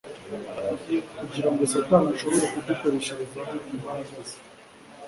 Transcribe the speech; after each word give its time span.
Kugira 1.17 1.49
ngo 1.51 1.61
Satani 1.73 2.09
ashobore 2.15 2.45
kudukoresherezaho 2.53 3.53
imbaraga 3.73 4.15
ze, 4.27 4.37